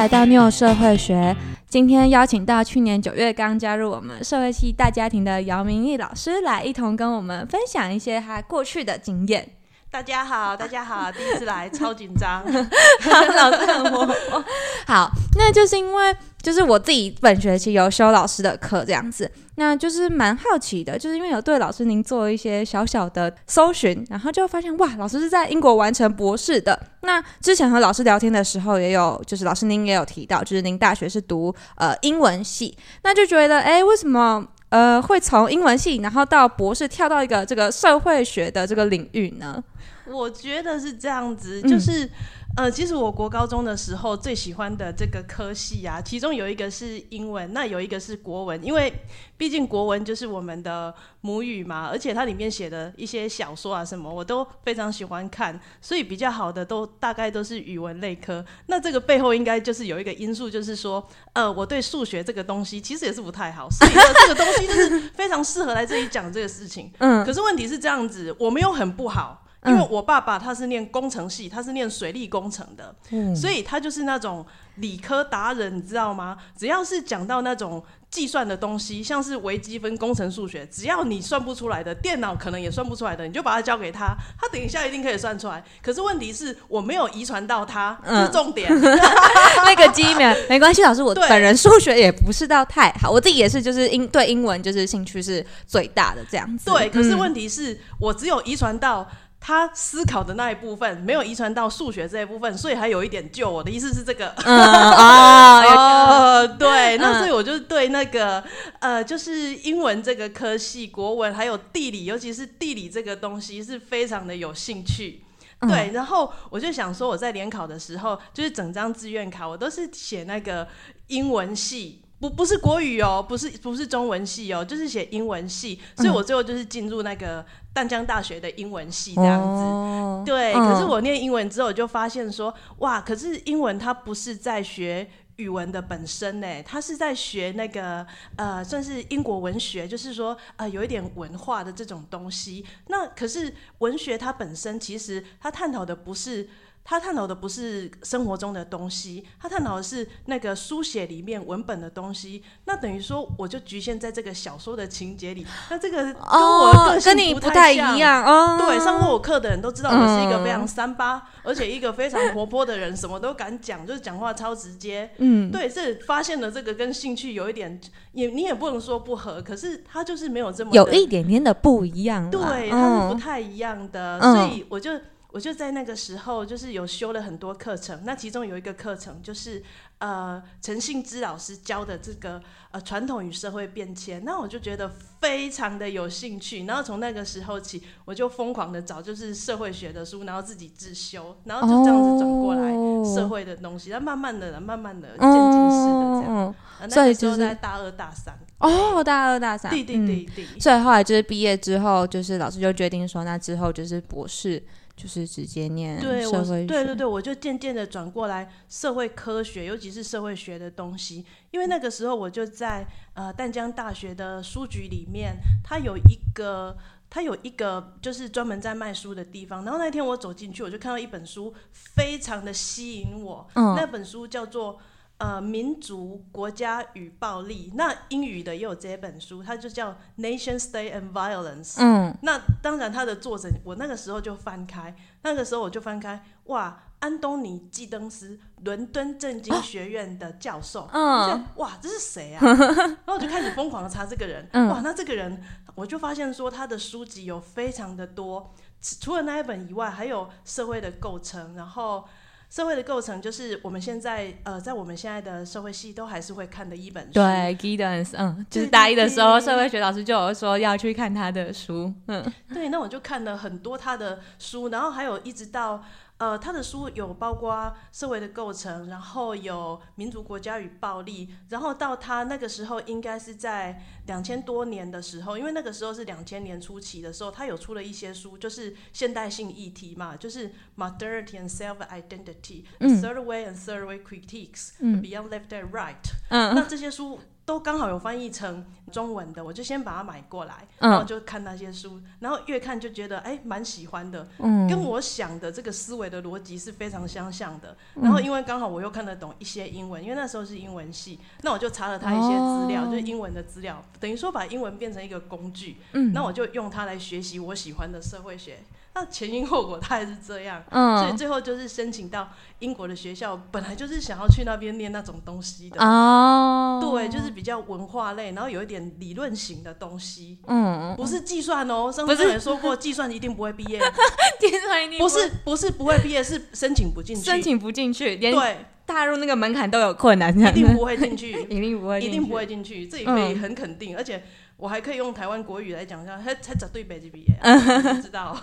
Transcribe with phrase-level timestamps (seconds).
[0.00, 1.36] 来到 New 社会学。
[1.68, 9.46] 今天邀请到去年九月刚加入我们社会系大家庭的姚明义老师来一同跟我们分享一些他过去的经验。
[9.90, 12.42] 大家好，大家好，第一次来，超紧张。
[13.36, 14.42] 老师很活泼。
[14.86, 26.78] 好，那就是因为就是我自己本学期有修老师的课这样子，那就是蛮好奇的，就是因为有对老师您做一些小小的搜寻，然后就发现哇，老师是在英国完成博士的。
[27.02, 39.62] 那之前和老师聊天的时候，也有就是老师您也有提到，就是您大学是读呃英文系，那就觉得哎，为什么呃会从英文系然后到博士跳到一个这个社会学的这个领域呢？
[40.06, 42.08] 我觉得是这样子，就是
[42.56, 48.92] 呃，其实我国高中的时候最喜欢的这个科系啊，其中有一个是英文，那有一个是国文，因为
[49.38, 50.92] 毕竟国文就是我们的
[51.22, 58.44] 母语嘛，而且它里面写的一些小说啊什么，我都非常喜欢看，所以比较好的都大概都是语文类科。
[58.66, 63.90] 那这个背后应该就是有一个因素，就是说，呃，我对数学这个东西其实也是不太好，所以
[64.22, 66.92] 这个东西就是非常适合来这里讲这个事情。
[66.98, 69.46] 嗯，可是问题是这样子，我没有很不好。
[69.66, 72.94] 因为我爸爸他是念工程系，他是念水利工程的，
[73.34, 74.44] 所以他就是那种
[74.76, 76.38] 理科达人，你知道吗？
[76.56, 85.62] 只要是讲到那种计算的东西，像是微积分、工程数学，只要你算不出来的，电脑可能也算不出来的，你就把它交给他，他等一下一定可以算出来。
[85.82, 88.72] 可是问题是我没有遗传到他，是重点。
[88.80, 90.16] 那个基因
[90.48, 96.70] 没关系，老师，我本人数学也不是到太好，我自己也是，就是英对英文就是兴趣是最大的这样子。
[96.70, 99.06] 对，可是问题是我只有遗传到。
[99.40, 104.28] 他思考的那一部分没有遗传到数学这一部分，所以还有一点救我的意思是这个。
[104.44, 108.44] 哦，对，那所以我就对那个
[108.80, 115.24] 呃，就是英文这个科系、国文还有地理，尤其是地理这个东西是非常的有兴趣。
[115.62, 120.68] 对，然后我就想说，我在联考的时候，就是整张志愿卡我都是写那个
[121.06, 122.02] 英文系。
[122.20, 130.30] 不不是国语哦，不是不是中文系哦，就是写英文系，所以我最后就是进入那个淡江大学的英文系这样子。
[130.30, 138.06] 对，可是我念英文之后就发现说，哇，可是英文它不是在学语文的本身呢，它是在学那个
[138.36, 142.66] 呃，算是英国文学，就是说呃，有一点文化的这种东西。
[142.88, 146.50] 那可是文学它本身其实它探讨的不是。
[146.82, 152.42] 他探讨的不是生活中的东西，他探讨的是那个书写里面文本的东西。
[152.64, 155.46] 那等于说，我就局限在这个小说的情节里。
[155.70, 158.24] 那这个跟我个性不太一样。
[158.24, 165.10] 哦，对，上过我课的人都知道，我是一个非常三八，而且一个非常活泼的人，什么都敢讲，就是讲话超直接。
[165.18, 167.80] 嗯，对，这发现了这个跟兴趣有一点，
[168.12, 172.28] 也你也不能说不合，可是他就是没有这么有一点点的不一样。
[172.28, 174.90] 对，他是不太一样的，所以我就。
[175.32, 178.02] 我就在那个时候，就是有修了很多课程。
[178.04, 179.62] 那其中有一个课程，就是
[179.98, 182.42] 呃陈信之老师教的这个
[182.72, 184.24] 呃传统与社会变迁。
[184.24, 186.64] 那我就觉得非常的有兴趣。
[186.66, 192.72] 然后从那个时候起，我就疯狂的找就是社会学的书，然后自己自修，然后就这样子转过来
[193.14, 193.90] 社会的东西。
[193.90, 196.54] 那慢慢的、慢慢的渐进式的这样。
[196.90, 200.58] 所以就在大二大三哦，大二大三，对对对对。
[200.58, 204.60] 所以后来就是毕业之后，就是老师就决定说，那之后就是博士。
[204.96, 211.24] 就是直接念社会，对对对，我就渐渐的转过来社会科学，尤其是社会学的东西。
[211.50, 216.76] 因为那个时候我就在呃淡江大学的书局里面，它有一个
[217.08, 219.64] 它有一个就是专门在卖书的地方。
[219.64, 223.48] 然后那天我走进去，我就看到一本书，非常的吸引我。
[223.54, 224.78] 那本书叫做。
[225.20, 231.72] 呃，民族、国家与暴力，那英语的也有这本书，它就叫《Nation State and Violence》。
[231.76, 240.88] 嗯，那当然，它的作者我那个时候就翻开，那个时候我就翻开，哇，安东尼·基登斯，伦敦政经学院的教授。
[240.90, 242.40] 嗯，哇，这是谁啊？
[242.40, 244.48] 然后我就开始疯狂的查这个人。
[244.70, 245.38] 哇，那这个人，
[245.74, 248.54] 我就发现说他的书籍有非常的多，
[249.02, 252.08] 除了那一本以外，还有社会的构成，然后。
[252.50, 257.12] 社会的构成就是我们现在呃，在我们现在的社会系都还是会看的一本书。
[257.12, 257.22] 对
[257.56, 261.94] ，Giddens，嗯，就是大一的时候，社会学老师就有说要去看他的书。
[262.08, 265.82] 嗯，对，那我就看了很多他的书，然后还有一直到。
[266.20, 285.96] 呃，他的书有包括社会的构成，然后有民族国家与暴力，然后到他那个时候应该是在两千多年的时候，因为那个时候是两千年初期的时候，他有出了一些书，就是现代性议题嘛，就是 modernity and self identity，third way and third way critiques，beyond left and right。
[286.28, 297.76] 嗯，那这些书都刚好有翻译成中文的，我就先把它买过来，然后就看那些书，然后越看就觉得哎蛮喜欢的，嗯，跟我想的这个思维的逻辑是非常相像的。
[298.00, 308.58] 然后因为刚好我又看得懂一些英文，因为那时候是英文系，那我就查了他一些资料，就是英文的资料，等于说把英文变成一个工具，嗯，那我就用它来学习我喜欢的社会学。
[308.92, 312.28] 那前因后果，他还是这样，所以最后就是申请到
[312.58, 315.80] 英国的学校，本来就是想要去那边念那种东西的。
[315.80, 323.78] 哦，对，就是比较文化类，然后有一点理论型的东西，嗯，不是计算哦，上次也说过，计算一定不会毕业，
[324.40, 328.56] 计算一定不是不是不会毕业，是申请不进去，申请不进去，连对。
[328.86, 334.20] 踏入那个门槛都有困难， 一定不会进去，一定不会，一定不会进去，这里可以很肯定，而且。
[334.60, 338.36] 我还可以用台湾国语来讲一下，他他找对北极毕业， 不知道。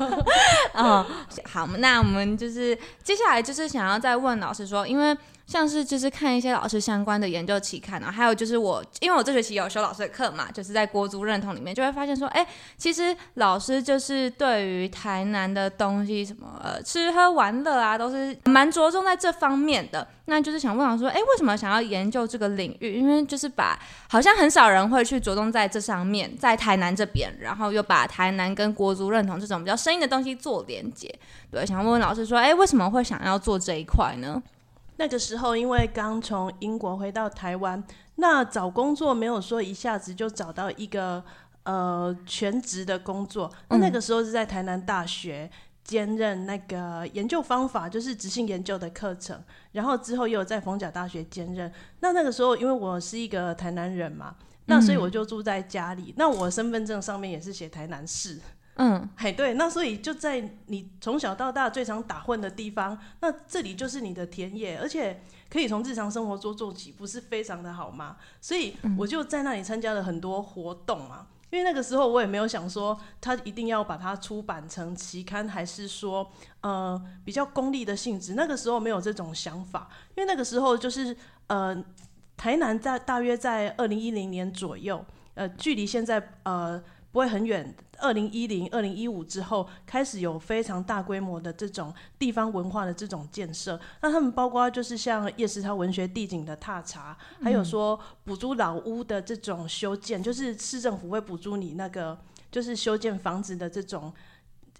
[0.74, 1.06] 嗯，
[1.46, 5.16] 好，那我们就是接下来就是想要再问老师说，因为。
[5.48, 12.46] 像是就是看一些老师相关的研究期刊啊，还有就是我，因为我这学期有修老师的课嘛，就是在国足认同里面就会发现说，哎，
[12.78, 20.06] 其实老师就是对于台南的东西，什么呃吃喝玩乐啊，都是蛮着重在这方面的。
[20.26, 23.00] 那就是想问老师说，哎，为什么想要研究这个领域？
[23.00, 23.80] 因为就是把
[24.10, 31.10] 好像很少人会去着重在这上面，在台南这边，然后又把台南跟国足认同这种比较生硬的东西做连接。
[31.50, 34.44] 对，想问问老师说，哎，为什么会想要做这一块呢？
[34.98, 37.84] 那个时候，因为刚从英国回到台湾，
[38.16, 41.24] 那找工作没有说一下子就找到一个
[41.64, 43.52] 呃全职的工作。
[43.70, 45.50] 那那个时候是在台南大学
[45.84, 49.42] 兼任那个研究方法，就是执行研究的课程。
[49.72, 51.72] 然后之后又有在逢甲大学兼任。
[52.00, 54.36] 那那个时候，因为我是一个台南人嘛，
[54.66, 56.14] 那所以我就住在家里。
[56.18, 58.40] 那我身份证上面也是写台南市。
[58.78, 68.18] 嗯，嘿，对，那所以就在你从小到大最常打混的地方，那这里就是你的田野，而且可以从日常生活中做起，不是非常的好吗？
[68.40, 71.28] 所以我就在那里参加了很多活动嘛。
[71.50, 78.34] 因为那个时候我也没有想说他一定要把它出版成期刊，还是说呃比较功利的性质。
[78.34, 81.16] 那个时候没有这种想法，因为那个时候就是
[81.48, 81.74] 呃
[82.36, 85.04] 台南在大约在二零一零年左右，
[85.36, 86.84] 呃距离现在呃
[87.18, 87.74] 不会很远。
[87.98, 93.80] 二零一零、二零一五之后，开始有非常大规模的这种地方文化的这种建设。
[94.04, 102.16] 那他们包括就是像叶石涛文学地景的踏查，还有说补助老屋的这种修建，就是市政府会补助你那个
[102.52, 104.14] 就是修建房子的这种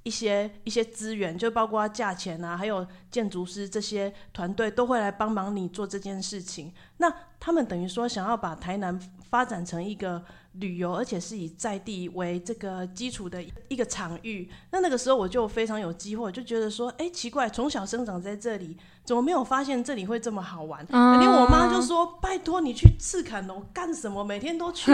[0.04, 6.72] 一些一些资源，就包括价钱啊，还有建筑师这些团队都会来帮忙你做这件事情。
[6.98, 7.12] 那
[7.48, 9.00] 他们等于说想要把台南
[9.30, 10.22] 发展成一个。
[10.60, 14.50] 旅游，而且是以在地为这个基础的一个场域。
[14.72, 20.84] 那那个时候我就非常有机会，就觉得说，哎，奇怪，从小生长在这里，怎么没有发现这里会这么好玩？
[20.90, 24.24] 连我妈就说：“拜托你去赤坎楼干什么？
[24.24, 24.92] 每天都去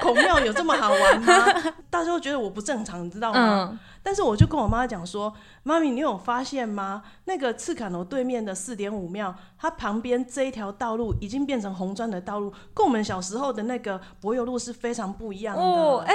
[0.00, 1.34] 孔庙， 有这么好玩吗？”
[1.90, 3.76] 大家都觉得我不正常，你知道吗？
[4.02, 5.32] 但是我就跟我妈讲说
[5.62, 7.02] ：“妈咪，你有发现吗？
[7.24, 16.14] 那个赤坎楼对面的四点五庙，它旁边这一条道路已经变成红砖的道路，跟我们小时候的那个柏油路是非常不一样的。”哦，哎，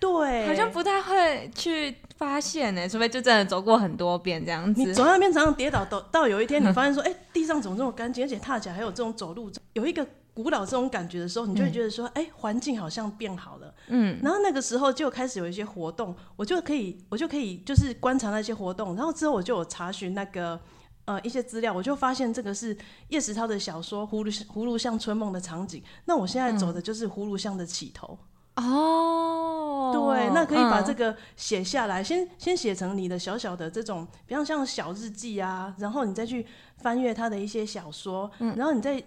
[0.00, 4.82] 对，好像不太会去发现呢，除非就真的走过很多遍这样子。
[4.82, 8.24] 你走那边常常跌倒，到到有一天你发现说：“哎，地上怎么这么干净？
[8.24, 13.74] 而且踏起来还有这种走路有一个。”古老这种感觉的时候，你就会觉得说，哎，环境好像变好了。
[13.88, 18.96] 嗯，然后那个时候就开始有一些活动，我就可以，我就可以就是观察那些活动。
[18.96, 20.58] 然后之后我就有查询那个
[21.04, 22.74] 呃一些资料，我就发现这个是
[23.08, 25.82] 叶石涛的小说《葫芦葫芦像春梦》的场景。
[26.06, 28.18] 那我现在走的就是葫芦像的起头。
[28.56, 36.46] 哦，对，那可以把这个写下来，先先写成你的小小的这种，比方像小日记啊，然后你再去
[36.78, 39.02] 翻阅他的一些小说，然后你再。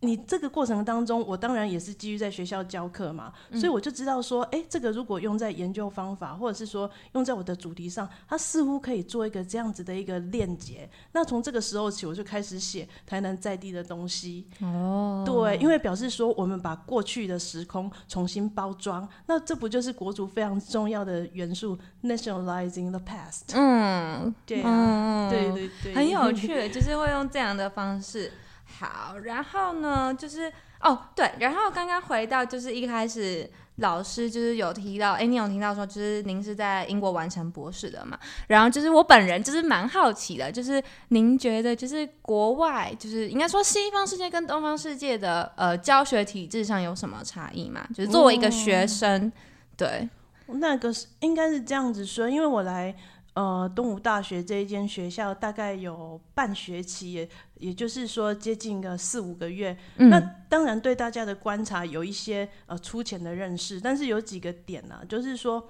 [0.00, 10.88] 你这个过程当中，我当然也是基于在学校教课嘛，所以我就知道说，哎，这个如果用在研究方法，或者是说用在我的主题上，它似乎可以做一个这样子的一个链接。
[11.12, 14.46] 那从这个时候起，我就开始写台南在地的东西。
[14.60, 23.54] 哦，对，因为表示说我们把过去的时空重新包装，那这不就是国足非常重要的元素，nationalizing the past。
[23.54, 28.30] 嗯，对啊，对对对，很有趣，就是会用这样的方式。
[28.66, 38.18] 好，然后呢，就是哦，对，然后刚刚回到就是一开始老师就是有提到，哎，你有听到说，就是您是在英国完成博士的嘛？
[38.48, 47.86] 然后就是我本人就是蛮好奇的，就是您觉得就是国外就是应该说西方世界跟东方世界的呃教学体制上有什么差异吗？
[47.94, 49.32] 就是作为一个学生，
[49.76, 50.08] 对，
[50.48, 52.94] 那个是应该是这样子说，因为我来。
[53.36, 59.76] 呃东吴大学这一间学校大概有半学期，也也就是说接近个四五个月。
[59.96, 65.68] 那当然对大家的观察有一些呃粗浅的认识，但是有几个点呢，就是说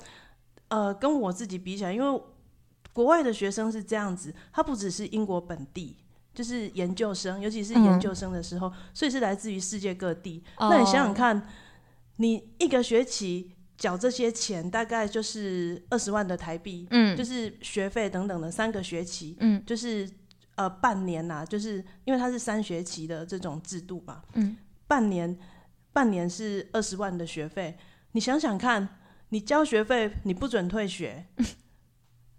[0.69, 2.23] 呃跟我自己比起来，因为
[2.93, 5.97] 国外的学生是这样子，他不只是英国本地。
[6.35, 10.45] 就是研究生，尤其是研究生的时候，所以是来自于世界各地。
[10.61, 11.49] 那你想想看，
[12.16, 20.07] 你一个学期缴这些钱，大概就是二十万的台币，嗯，就是学费等等的三个学期，嗯，就是
[20.57, 25.39] 呃半年呐，就是因为它是三学期的这种制度嘛，嗯，半年
[25.93, 27.79] 半年是二十万的学费，
[28.13, 28.87] 你想想看，
[29.31, 31.25] 你交学费你不准退学，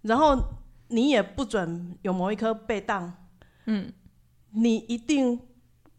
[0.03, 0.37] 然后
[0.89, 3.13] 你也不准有某一科被当。
[3.65, 3.91] 嗯，
[4.51, 5.37] 你一定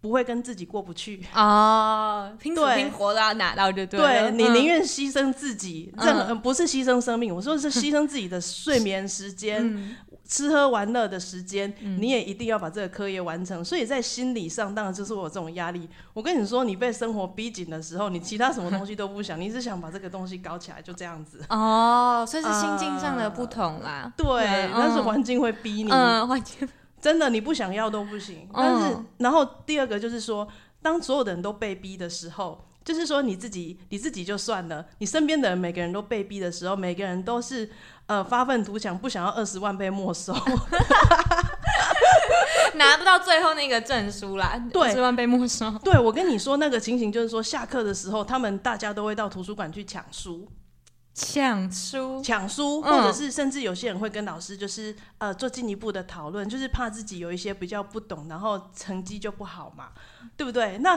[0.01, 2.31] 不会跟自己过不去啊！
[2.39, 4.01] 拼死拼活都要拿到，就对。
[4.01, 9.63] 对你宁愿牺牲自己，任何不是牺牲生命，我说的是 牺牲自己的睡眠时间、
[10.29, 13.65] 吃喝玩乐的时间，你也一定要把这个课业完成。
[13.65, 15.89] 所以在心理上，当然就是我这种压力。
[16.13, 21.41] 我跟你说，你被生活逼紧的时候，你其他什么东西都不想，你只想把这个东西搞起来，就这样子。
[21.49, 24.13] 哦，所以是心境上的不同啦。
[24.17, 25.91] 对，但是环境会逼你。
[25.91, 26.69] 嗯，环境。
[27.01, 28.47] 真的，你不想要都不行。
[28.53, 30.47] 但是，然后第二个就是说，
[30.83, 37.69] 当所有的人都被逼的时候，就是说你自己，你自己就算了，你身边的人每个人都被逼的时候，每个人都是
[38.07, 40.33] 呃发愤图强，不想要二十万被没收，
[42.77, 45.71] 拿不到最后那个证书啦，二十万被没收。
[45.85, 50.49] 对，我跟你说那个情形，就是说下课的时候，他们大家都会到图书馆去抢书。
[51.13, 59.89] 抢书，抢书，或者是甚至有些人会跟老师就是呃做进一步的讨论，就是怕自己有一些比较不懂，然后成绩就不好嘛，
[60.37, 60.79] 对不对？
[60.79, 60.97] 那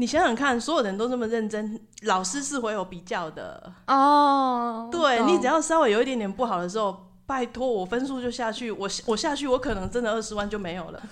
[0.00, 4.88] 你想想看，所有人都这么认真，老师是会有比较的哦。
[4.92, 11.02] 对你只要稍微有一点点不好的时候，拜托我分数就下去，我我下去我可能真的二十万就没有了。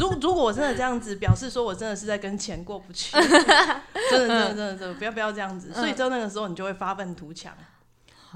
[0.00, 3.12] 如 如果我真的这样子表示说我真的是在跟钱过不去，
[4.10, 5.72] 真的真的真的真的不要不要这样子。
[5.72, 7.54] 所以到那个时候你就会发愤图强。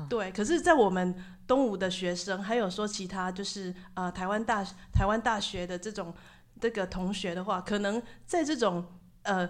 [0.08, 1.12] 对，可是，在我们
[1.44, 6.14] 东吴的学生，还有说其他就是呃台湾大台湾大学的这种
[6.60, 8.86] 这个同学的话，可能在这种
[9.24, 9.48] 呃。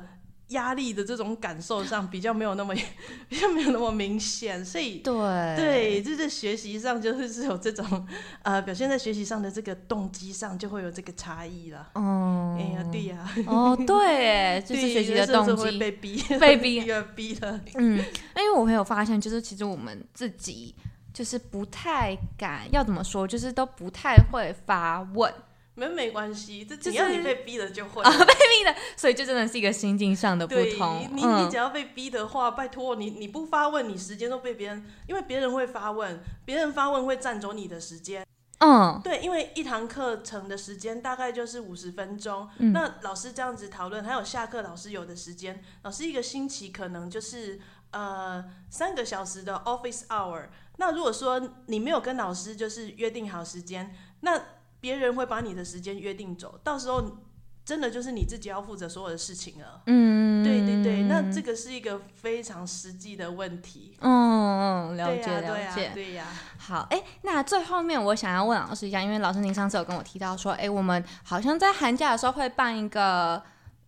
[0.53, 2.75] 压力的这种感受上比较没有那么
[3.29, 5.13] 比较没有那么明显，所以对
[5.57, 8.07] 对，就是学习上就是是有这种
[8.43, 11.91] 呃表现在学习上的这个动机上就会有这个差异了。
[11.95, 16.81] 哦，哎呀，对呀，哦 对，就是学习的动机被逼被逼
[17.17, 17.61] 逼了。
[17.75, 17.99] 嗯，
[18.37, 20.75] 因为我朋友发现，就是其实我们自己
[21.13, 25.33] 就是不太敢，要怎么说，就是都不太会发问。
[25.75, 31.09] 没没关系，这只要你被逼的就会啊， 被逼的，所以这真的是一个心境上的不同。
[31.13, 38.27] 你你只要被逼的话，拜托你你不发问，你时间都被别人，因为别人会发问，别人发问会占走你的时间。
[38.59, 47.59] 嗯，对，因为一堂课程的时间大概就是五十分钟，那老师这样子讨论，还有下课老师有的时间，老师一个星期可能就是
[47.91, 50.49] 呃三个小时的 office hour。
[50.77, 54.41] 那如果说你没有跟老师就是约定好时间，那
[54.83, 57.19] 别人会把你的时间约定走，到时候
[57.65, 59.81] 真的就是你自己要负责所有的事情了。
[59.87, 63.97] 嗯，对对对，那这个是一个非常实际的问题。
[64.01, 66.27] 嗯嗯，了解了解，对呀。
[66.59, 73.43] 好，哎，那最后面我想要问老师一下，因为老师您上次有跟我提到说，哎，我们好像在寒假的时候会办一个。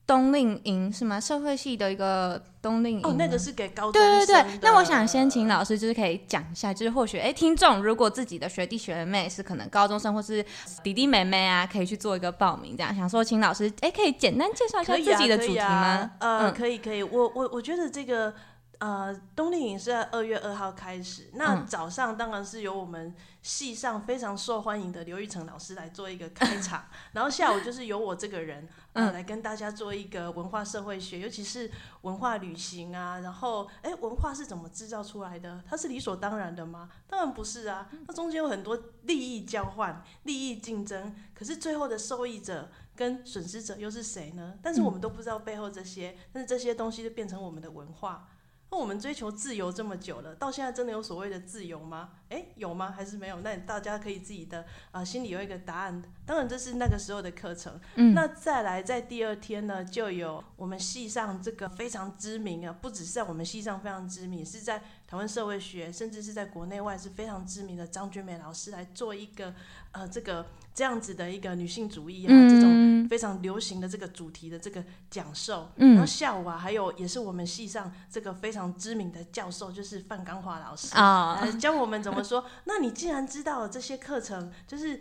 [0.07, 1.19] 冬令营是吗？
[1.19, 4.59] 社会系的一个冬令营哦，那个是给高中对对对。
[4.61, 10.45] 那我想先请老师，就是可以讲一下，就是或许哎，听众如果自己的学弟学妹是可能高中生或是
[10.83, 16.11] 弟弟妹妹啊，可以去做一个报名，这样想说，请老师哎，可以简单介绍一下自己的主题吗？
[16.19, 18.35] 呃，可以可以，我我我觉得这个。
[18.79, 21.31] 呃，冬令营是在二月二号开始。
[21.35, 31.71] 那早上当然是由我们系上非常受欢迎的刘玉成老师来做一个开场， 然后下午就是由我这个人呃来跟大家做一个文化社会学，尤其是
[32.03, 33.21] 文化旅行啊。
[33.21, 35.63] 然后，哎，文化是怎么制造出来的？
[35.69, 36.91] 它是理所当然的吗？
[37.09, 41.15] 当然不是啊，它中间有很多利益交换、利益竞争。
[41.35, 44.55] 可是最后的受益者跟损失者又是谁呢？
[44.63, 48.29] 但是我们都不知道背后这些，但是这些东西就变成我们的文化。
[48.77, 52.11] 我们追求自由这么久了，到现在真的有所谓的自由吗？
[52.31, 52.91] 诶，有吗？
[52.91, 53.41] 还是没有？
[53.41, 56.03] 那大家可以自己的啊心里有一个答案。
[56.27, 57.81] 当然，这是那个时候的课程。
[57.97, 69.55] 嗯，那再来在第二天呢，就有我们系上这个非常知名啊，不只是在我们系上非常知名，是在台湾社会学，甚至是在国内外是非常知名的张君美老师来做一个
[69.93, 75.71] 呃这个这样子的一个女性主义啊这种非常流行的这个主题的这个讲授。
[75.77, 82.45] 然后下午啊，还有也是我们系上这个非常知名的教授，就是范刚华老师啊，教我们怎么说。
[82.65, 85.01] 那你既然知道了这些课程，就是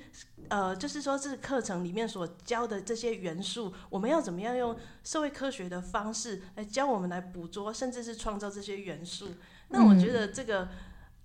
[0.50, 9.29] 呃，就是说这个课程里面所教的这些元素，我们要怎么样用社会科学的方式来教我们来捕捉，甚至是创造这些元素？
[9.73, 10.69] 那我觉得这个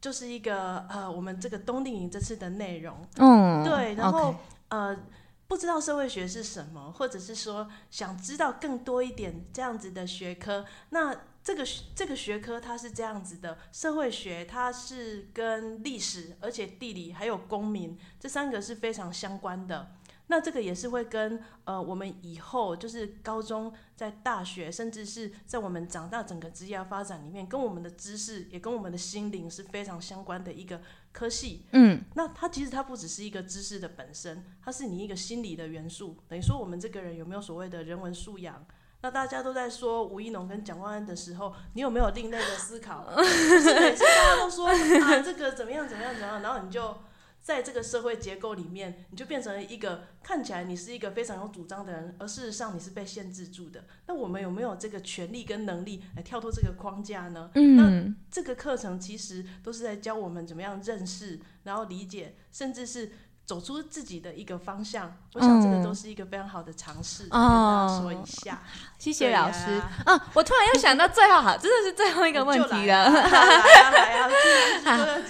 [0.00, 3.06] 就是一个呃，我们这个冬令营这次的内容。
[3.18, 4.34] 嗯，对，然后
[4.68, 4.96] 呃，
[5.46, 11.16] 不知道社会学是什么，或者是说想知道更多一点这样子的学科，那。
[11.40, 11.64] 这个
[11.94, 19.92] 这个学科它是这样子的，社会学它是跟历史，而且地理还有公民这三个是非常相关的。
[20.28, 30.80] 那这个也是会跟呃我们以后就是高中在大学，甚至是在我们长大整个职业发展里面，跟我们的知识也跟我们的心灵是非常相关的一个
[31.12, 31.66] 科系。
[31.73, 36.16] 嗯，那它其实它不只是一个知识的本身，它是你一个心理的元素。
[36.28, 38.66] 等于说我们这个人有没有所谓的人文素养？
[39.00, 43.06] 那大家都在说吴一农跟蒋万安的时候，你有没有另类的思考？
[43.23, 46.99] 是每次大家都说啊，这个怎么样怎么样怎么样，然后你就
[47.48, 53.86] 在这个社会结构里面，你就变成了一个看起来你是一个非常有主张的人，而事实上你是被限制住的。
[54.06, 57.50] 那我们有没有这个权利跟能力来跳脱这个框架呢？
[57.54, 63.12] 嗯那这个课程其实都是在教我们怎么样认识，然后理解，甚至是。
[63.48, 68.60] 走出自己的一个方向，我想这个都是一个非常好的尝试，跟大家说一下。
[68.98, 69.80] 谢谢老师。
[70.04, 73.10] 嗯，我突然又想到最后，好，真的是最后一个问题了。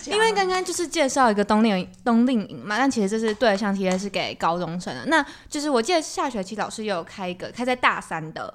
[0.07, 5.07] 因为刚刚就是介绍一个冬令冬令营嘛，但其实这是对象，其实是给高中生的。
[5.07, 8.53] 那就是我记得下学期老师有开一个开在大三的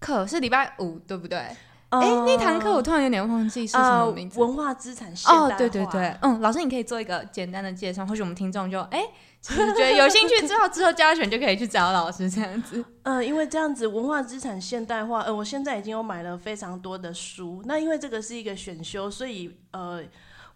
[0.00, 1.56] 课，是礼拜五，对不对？
[1.90, 4.38] 哎，那堂课我突然有点忘记是什么名字。
[4.38, 5.46] 文化资产现代化。
[5.46, 9.02] 哦，对对对，嗯，老师你可以做一个简单的介绍，或许我们听众就哎，
[9.40, 12.84] 其实觉得有兴趣之后， 之后加选就可以去找老师这样子。
[13.04, 17.62] 嗯，因为这样子文化资产现代化，呃，我现在已经有买了非常多的书。
[17.64, 20.02] 那因为这个是一个选修，所以呃，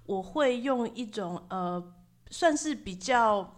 [0.04, 1.82] 我会用一种呃，
[2.30, 3.54] 算是比较，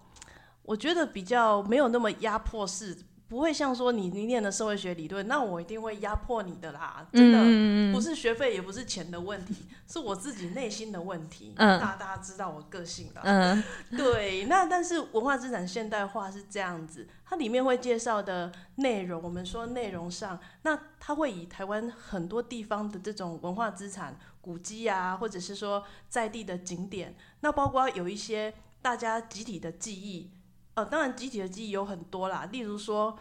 [0.62, 2.96] 我觉得比较没有那么压迫式。
[3.26, 11.54] 不会像说你你念的社会学理论，那我一定会压迫你的啦，真的不是学费也不是钱的问题，是我自己内心的问题。
[11.56, 13.22] 嗯，大大家知道我个性的。
[13.24, 13.64] 嗯，
[13.96, 14.44] 对。
[14.44, 30.30] 那但是文化资产现代化是这样子，它里面会介绍的内容，我们说内容上，那它会以台湾很多地方的这种文化资产、古迹啊，或者是说在地的景点，那包括有一些大家集体的记忆。
[30.74, 33.16] 呃，当然，集体的记忆有很多啦，例如说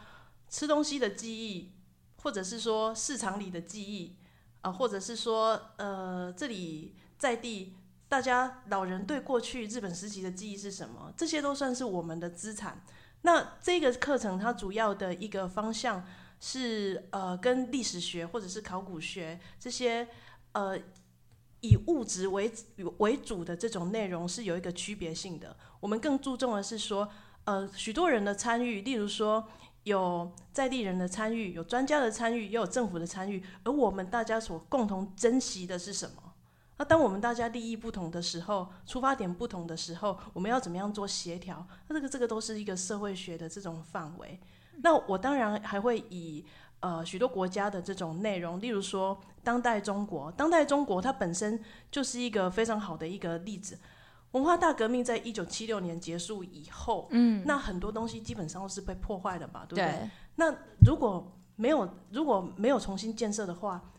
[0.49, 1.71] 吃东西的记忆，
[2.17, 4.15] 或者是说市场里的记忆，
[4.61, 7.75] 啊，或者是说呃，这里在地
[8.09, 11.13] 大家老人对过去日本时期的记忆是什么？
[11.15, 12.83] 这些都算是我们的资产。
[13.21, 16.03] 那这个课程它主要的一个方向
[16.39, 20.07] 是呃，跟历史学或者是考古学这些
[20.53, 20.75] 呃
[21.61, 22.51] 以物质为
[22.97, 25.55] 为主的这种内容是有一个区别性的。
[25.79, 27.07] 我们更注重的是说。
[27.45, 29.45] 呃，许多人的参与，例如说
[29.83, 36.33] 有在地人的参与，有专家的参与，也有政府的参与，而我们大家所共同珍惜的是什么？
[36.77, 41.67] 那当我们大家利益不同的时候，出发点不同的时候，我们要怎么样做协调？
[41.87, 44.39] 那这个这个都是一个社会学的这种范围。
[44.81, 46.45] 那我当然还会以
[46.79, 53.77] 呃许多国家的这种内容，例如说当代中国，当代中国它本身就是一个非常好的一个例子。
[54.33, 60.09] 文化大革命在一九七六年结束以后，嗯，那很多东西基本上都是被破坏的嘛，对不对？
[60.35, 60.53] 那
[60.85, 63.91] 如果没有如果没有重新建设的话，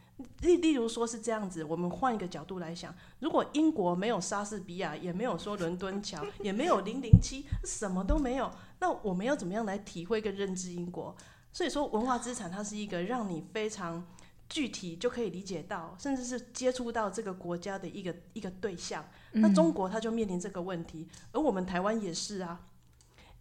[0.43, 11.15] 例例如说是这样子，我们换一个角度来想，如果英国没有莎士比亚，也没有说伦敦桥， 也没有零零七，什么都没有，那我们要怎么样来体会跟认知英国？
[11.53, 14.05] 所以说，文化资产它是一个让你非常。
[14.47, 19.03] 具体就可以理解到，甚至是接触到这个国家的一个一个对象。
[19.35, 22.61] 那中国它就面临这个问题，而我们台湾也是啊。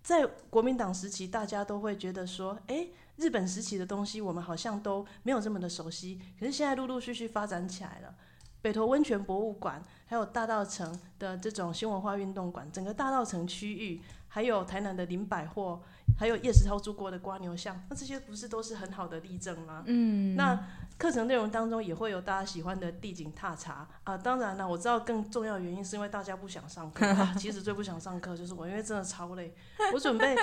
[0.01, 6.19] 在国民党时期，大家都会觉得说，哎，日本时期的东西我们好像都没有这么的熟悉。
[6.39, 8.13] 可是现在陆陆续续发展起来了，
[8.62, 14.01] 北投温泉博物馆，还有大道城的这种新文化运动馆，整个大道城区域。
[14.34, 15.79] 还有台南的林百货，
[16.17, 19.84] 还有叶石涛住过的瓜牛巷，那这些不是都是很好的例证吗？
[19.86, 20.58] 嗯，那
[20.97, 27.34] 课程内容当中也会有大家喜欢的地景踏查啊，当然了，我知道更重要的原因是因为大家不想上课、啊。
[27.38, 29.54] 其实最不想上课就是我，因为真的超累。
[29.93, 30.36] 我准备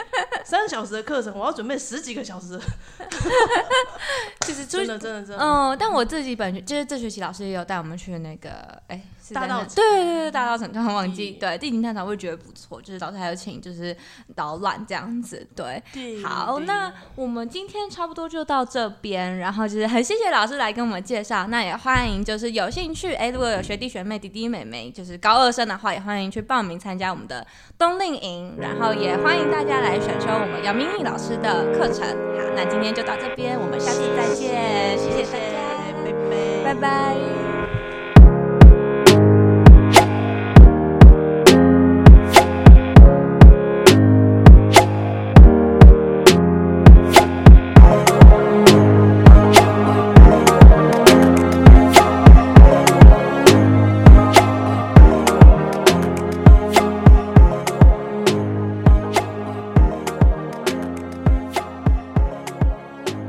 [0.45, 2.61] 三小时的课程，我要准备十几个小时，
[4.45, 5.43] 其实真的真的真的。
[5.43, 8.51] 嗯，但我自己本身就是这学期老师也有带我们去那个
[8.89, 9.03] 哎。
[9.33, 13.97] 大道对对对，大道城突然忘记对地景探查，我会觉得不错，就是老师还有请就是
[14.35, 15.47] 导览这样子，
[15.93, 27.47] 对，好，那我们今天差不多就到这边，然后就是很谢谢老师来跟我们介绍，那也欢迎就是有兴趣哎，如果有学弟学妹、弟弟妹妹，就是高二生的话，也欢迎去报名参加我们的
[27.79, 32.07] 冬令营，然后也欢迎大家来选修我们姚明丽老师的课程。
[32.07, 36.03] 好，那今天就到这边，我们下次再见，谢谢大家，
[36.65, 37.50] 拜拜，拜拜。